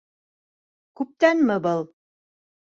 Күптәнме 1.01 1.59
был? 1.67 1.85